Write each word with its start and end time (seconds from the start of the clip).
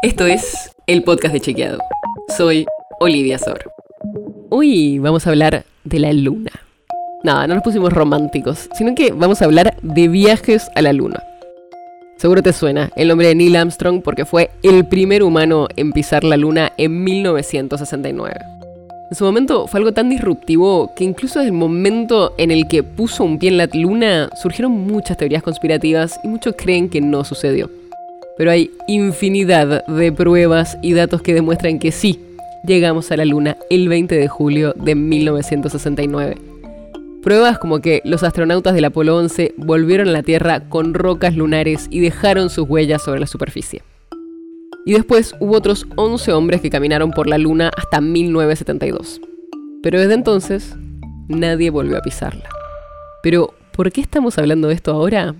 Esto 0.00 0.26
es 0.26 0.70
el 0.86 1.02
podcast 1.02 1.34
de 1.34 1.40
Chequeado. 1.40 1.80
Soy 2.36 2.66
Olivia 3.00 3.36
Sor. 3.36 3.72
Hoy 4.48 5.00
vamos 5.00 5.26
a 5.26 5.30
hablar 5.30 5.64
de 5.82 5.98
la 5.98 6.12
luna. 6.12 6.52
Nada, 7.24 7.48
no 7.48 7.54
nos 7.54 7.64
pusimos 7.64 7.92
románticos, 7.92 8.68
sino 8.74 8.94
que 8.94 9.10
vamos 9.10 9.42
a 9.42 9.46
hablar 9.46 9.76
de 9.82 10.06
viajes 10.06 10.68
a 10.76 10.82
la 10.82 10.92
luna. 10.92 11.20
Seguro 12.16 12.44
te 12.44 12.52
suena 12.52 12.90
el 12.94 13.08
nombre 13.08 13.26
de 13.26 13.34
Neil 13.34 13.56
Armstrong 13.56 14.00
porque 14.00 14.24
fue 14.24 14.50
el 14.62 14.86
primer 14.86 15.24
humano 15.24 15.66
en 15.74 15.90
pisar 15.90 16.22
la 16.22 16.36
luna 16.36 16.72
en 16.78 17.02
1969. 17.02 18.36
En 19.10 19.16
su 19.16 19.24
momento 19.24 19.66
fue 19.66 19.78
algo 19.78 19.90
tan 19.90 20.10
disruptivo 20.10 20.92
que 20.94 21.02
incluso 21.02 21.40
desde 21.40 21.50
el 21.50 21.56
momento 21.56 22.34
en 22.38 22.52
el 22.52 22.68
que 22.68 22.84
puso 22.84 23.24
un 23.24 23.40
pie 23.40 23.48
en 23.48 23.56
la 23.56 23.68
luna 23.72 24.30
surgieron 24.40 24.70
muchas 24.70 25.16
teorías 25.16 25.42
conspirativas 25.42 26.20
y 26.22 26.28
muchos 26.28 26.54
creen 26.56 26.88
que 26.88 27.00
no 27.00 27.24
sucedió. 27.24 27.68
Pero 28.38 28.52
hay 28.52 28.70
infinidad 28.86 29.84
de 29.86 30.12
pruebas 30.12 30.78
y 30.80 30.94
datos 30.94 31.20
que 31.20 31.34
demuestran 31.34 31.78
que 31.78 31.92
sí, 31.92 32.20
llegamos 32.64 33.10
a 33.10 33.16
la 33.16 33.24
luna 33.24 33.56
el 33.68 33.88
20 33.88 34.14
de 34.14 34.28
julio 34.28 34.72
de 34.76 34.94
1969. 34.94 36.36
Pruebas 37.22 37.58
como 37.58 37.80
que 37.80 38.00
los 38.04 38.22
astronautas 38.22 38.74
del 38.74 38.84
Apolo 38.84 39.16
11 39.16 39.54
volvieron 39.56 40.08
a 40.08 40.12
la 40.12 40.22
Tierra 40.22 40.60
con 40.68 40.94
rocas 40.94 41.36
lunares 41.36 41.88
y 41.90 42.00
dejaron 42.00 42.48
sus 42.48 42.68
huellas 42.68 43.02
sobre 43.02 43.20
la 43.20 43.26
superficie. 43.26 43.82
Y 44.86 44.92
después 44.92 45.34
hubo 45.40 45.56
otros 45.56 45.86
11 45.96 46.32
hombres 46.32 46.60
que 46.60 46.70
caminaron 46.70 47.10
por 47.10 47.26
la 47.26 47.36
Luna 47.36 47.70
hasta 47.76 48.00
1972. 48.00 49.20
Pero 49.82 50.00
desde 50.00 50.14
entonces, 50.14 50.76
nadie 51.28 51.70
volvió 51.70 51.98
a 51.98 52.02
pisarla. 52.02 52.48
Pero, 53.22 53.52
¿por 53.72 53.92
qué 53.92 54.00
estamos 54.00 54.38
hablando 54.38 54.68
de 54.68 54.74
esto 54.74 54.92
ahora? 54.92 55.34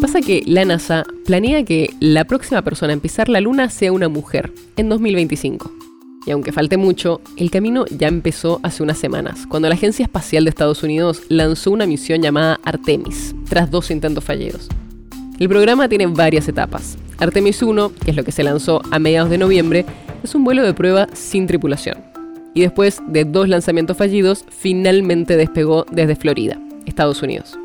Pasa 0.00 0.20
que 0.20 0.44
la 0.46 0.64
NASA 0.64 1.04
planea 1.26 1.64
que 1.64 1.90
la 1.98 2.24
próxima 2.24 2.62
persona 2.62 2.92
en 2.92 3.00
pisar 3.00 3.28
la 3.28 3.40
Luna 3.40 3.68
sea 3.68 3.90
una 3.90 4.08
mujer, 4.08 4.52
en 4.76 4.88
2025. 4.88 5.72
Y 6.24 6.30
aunque 6.30 6.52
falte 6.52 6.76
mucho, 6.76 7.20
el 7.36 7.50
camino 7.50 7.84
ya 7.86 8.06
empezó 8.06 8.60
hace 8.62 8.84
unas 8.84 8.98
semanas, 8.98 9.44
cuando 9.48 9.68
la 9.68 9.74
Agencia 9.74 10.04
Espacial 10.04 10.44
de 10.44 10.50
Estados 10.50 10.84
Unidos 10.84 11.22
lanzó 11.28 11.72
una 11.72 11.84
misión 11.84 12.22
llamada 12.22 12.60
Artemis, 12.62 13.34
tras 13.48 13.72
dos 13.72 13.90
intentos 13.90 14.22
fallidos. 14.22 14.68
El 15.40 15.48
programa 15.48 15.88
tiene 15.88 16.06
varias 16.06 16.46
etapas. 16.46 16.96
Artemis 17.18 17.60
1, 17.60 17.92
que 18.04 18.12
es 18.12 18.16
lo 18.16 18.22
que 18.22 18.32
se 18.32 18.44
lanzó 18.44 18.80
a 18.92 19.00
mediados 19.00 19.30
de 19.30 19.38
noviembre, 19.38 19.84
es 20.22 20.32
un 20.34 20.44
vuelo 20.44 20.62
de 20.62 20.74
prueba 20.74 21.08
sin 21.12 21.48
tripulación. 21.48 21.98
Y 22.54 22.60
después 22.60 23.00
de 23.08 23.24
dos 23.24 23.48
lanzamientos 23.48 23.96
fallidos, 23.96 24.44
finalmente 24.48 25.36
despegó 25.36 25.86
desde 25.90 26.14
Florida, 26.14 26.56
Estados 26.86 27.20
Unidos. 27.20 27.58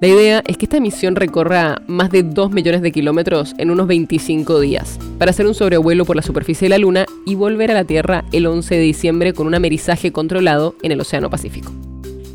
La 0.00 0.08
idea 0.08 0.42
es 0.46 0.58
que 0.58 0.66
esta 0.66 0.78
misión 0.78 1.16
recorra 1.16 1.80
más 1.86 2.10
de 2.10 2.22
2 2.22 2.50
millones 2.52 2.82
de 2.82 2.92
kilómetros 2.92 3.54
en 3.56 3.70
unos 3.70 3.86
25 3.86 4.60
días, 4.60 4.98
para 5.18 5.30
hacer 5.30 5.46
un 5.46 5.54
sobrevuelo 5.54 6.04
por 6.04 6.16
la 6.16 6.22
superficie 6.22 6.66
de 6.66 6.70
la 6.70 6.78
Luna 6.78 7.06
y 7.24 7.34
volver 7.34 7.70
a 7.70 7.74
la 7.74 7.84
Tierra 7.84 8.24
el 8.30 8.46
11 8.46 8.74
de 8.74 8.80
diciembre 8.82 9.32
con 9.32 9.46
un 9.46 9.54
amerizaje 9.54 10.12
controlado 10.12 10.74
en 10.82 10.92
el 10.92 11.00
Océano 11.00 11.30
Pacífico. 11.30 11.72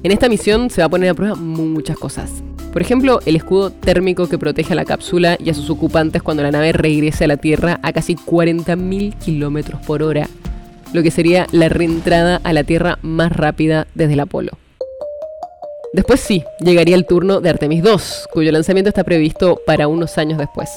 En 0.02 0.12
esta 0.12 0.28
misión 0.28 0.72
se 0.72 0.82
va 0.82 0.88
a 0.88 0.90
poner 0.90 1.10
a 1.10 1.14
prueba 1.14 1.36
muchas 1.36 1.98
cosas, 1.98 2.42
por 2.74 2.82
ejemplo, 2.82 3.20
el 3.26 3.36
escudo 3.36 3.70
térmico 3.70 4.30
que 4.30 4.38
protege 4.38 4.74
a 4.74 4.78
la 4.78 4.86
cápsula 4.86 5.38
y 5.40 5.50
a 5.50 5.54
sus 5.54 5.70
ocupantes 5.70 6.24
cuando 6.24 6.42
la 6.42 6.52
nave 6.52 6.72
regrese 6.72 7.26
a 7.26 7.28
la 7.28 7.38
Tierra 7.38 7.80
a 7.84 7.92
casi 7.92 8.16
40.000 8.16 9.18
kilómetros 9.18 9.82
por 9.86 10.04
hora, 10.04 10.30
lo 10.94 11.04
que 11.04 11.12
sería 11.12 11.48
la 11.52 11.68
reentrada 11.68 12.40
a 12.44 12.54
la 12.54 12.64
Tierra 12.64 12.98
más 13.02 13.32
rápida 13.36 13.88
desde 13.94 14.14
el 14.14 14.22
Apolo. 14.22 14.52
Después 15.94 16.22
sí, 16.22 16.46
llegaría 16.60 16.96
el 16.96 17.06
turno 17.06 17.42
de 17.42 17.50
Artemis 17.50 17.84
2, 17.84 18.30
cuyo 18.32 18.54
lanzamiento 18.54 18.88
está 18.88 19.04
previsto 19.04 19.60
para 19.66 19.90
unos 19.90 20.18
años 20.18 20.38
después. 20.38 20.70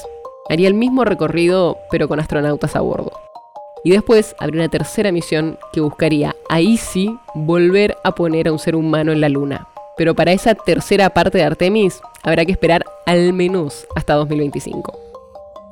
Haría 0.49 0.67
el 0.67 0.73
mismo 0.73 1.05
recorrido, 1.05 1.77
pero 1.89 2.09
con 2.09 2.19
astronautas 2.19 2.75
a 2.75 2.81
bordo. 2.81 3.13
Y 3.85 3.91
después 3.91 4.35
habría 4.39 4.63
una 4.63 4.69
tercera 4.69 5.13
misión 5.13 5.57
que 5.71 5.79
buscaría, 5.79 6.35
ahí 6.49 6.75
sí, 6.75 7.15
volver 7.33 7.95
a 8.03 8.13
poner 8.13 8.49
a 8.49 8.51
un 8.51 8.59
ser 8.59 8.75
humano 8.75 9.13
en 9.13 9.21
la 9.21 9.29
Luna, 9.29 9.69
pero 9.95 10.15
para 10.15 10.33
esa 10.33 10.53
tercera 10.53 11.09
parte 11.11 11.37
de 11.37 11.45
Artemis 11.45 12.01
habrá 12.21 12.43
que 12.43 12.51
esperar 12.51 12.83
al 13.05 13.31
menos 13.31 13.87
hasta 13.95 14.15
2025. 14.15 14.99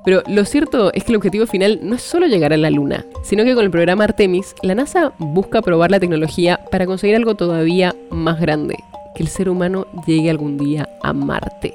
Pero 0.06 0.24
lo 0.26 0.46
cierto 0.46 0.94
es 0.94 1.04
que 1.04 1.12
el 1.12 1.18
objetivo 1.18 1.48
final 1.48 1.80
no 1.82 1.96
es 1.96 2.02
solo 2.02 2.28
llegar 2.28 2.54
a 2.54 2.58
la 2.58 2.70
Luna, 2.70 3.06
sino 3.24 3.44
que 3.44 3.56
con 3.56 3.66
el 3.66 3.72
programa 3.72 4.06
Artemis, 4.06 4.56
la 4.62 4.76
NASA 4.76 5.12
busca 5.18 5.62
probar 5.62 5.92
la 5.92 6.00
tecnología 6.00 6.62
para 6.72 6.86
conseguir 6.86 7.18
algo 7.18 7.36
todavía 7.36 7.94
más 8.10 8.40
grande, 8.40 8.78
que 9.16 9.24
el 9.24 9.30
ser 9.30 9.50
humano 9.50 9.86
llegue 10.06 10.30
algún 10.30 10.58
día 10.58 10.90
a 11.02 11.14
Marte. 11.14 11.74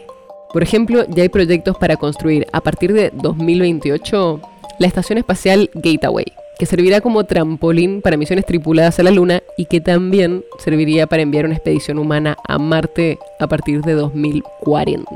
Por 0.53 0.63
ejemplo, 0.63 1.05
ya 1.09 1.23
hay 1.23 1.29
proyectos 1.29 1.77
para 1.77 1.97
construir 1.97 2.47
a 2.53 2.61
partir 2.61 2.93
de 2.93 3.11
2028 3.15 4.41
la 4.79 4.87
estación 4.87 5.19
espacial 5.19 5.71
Gateway, 5.75 6.27
que 6.59 6.67
servirá 6.67 7.01
como 7.01 7.25
trampolín 7.25 8.01
para 8.01 8.17
misiones 8.17 8.47
tripuladas 8.47 8.99
a 8.99 9.03
la 9.03 9.11
Luna 9.11 9.43
y 9.57 9.67
que 9.67 9.81
también 9.81 10.45
serviría 10.59 11.07
para 11.07 11.23
enviar 11.23 11.45
una 11.45 11.55
expedición 11.55 11.99
humana 11.99 12.37
a 12.47 12.59
Marte 12.59 13.19
a 13.39 13.47
partir 13.47 13.83
de 13.83 13.93
2040. 13.93 15.09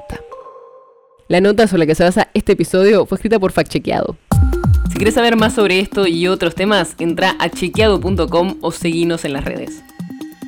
La 1.28 1.40
nota 1.40 1.66
sobre 1.66 1.80
la 1.80 1.86
que 1.86 1.94
se 1.94 2.04
basa 2.04 2.28
este 2.34 2.52
episodio 2.52 3.06
fue 3.06 3.16
escrita 3.16 3.38
por 3.38 3.52
FactChequeado. 3.52 4.16
Si 4.90 4.96
quieres 4.96 5.14
saber 5.14 5.36
más 5.36 5.54
sobre 5.54 5.80
esto 5.80 6.06
y 6.06 6.28
otros 6.28 6.54
temas, 6.54 6.94
entra 6.98 7.36
a 7.38 7.48
chequeado.com 7.48 8.56
o 8.60 8.70
seguinos 8.70 9.24
en 9.24 9.32
las 9.32 9.44
redes. 9.44 9.82